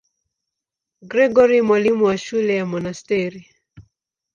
[1.03, 3.47] Gregori, mwalimu wa shule ya monasteri.